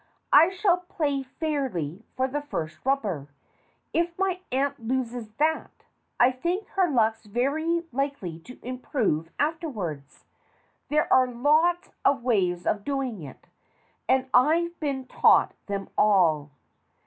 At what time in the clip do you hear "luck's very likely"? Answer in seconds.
6.89-8.39